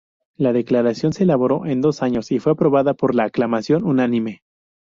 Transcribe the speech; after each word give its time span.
La 0.35 0.51
Declaración 0.51 1.13
se 1.13 1.25
elaboró 1.25 1.67
en 1.67 1.79
dos 1.79 2.01
años 2.01 2.31
y 2.31 2.39
fue 2.39 2.53
aprobada 2.53 2.95
por 2.95 3.21
aclamación 3.21 3.85
unánime. 3.85 4.41